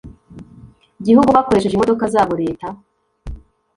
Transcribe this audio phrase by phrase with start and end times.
[1.05, 2.67] gihugu bakoresheje imodoka zabo leta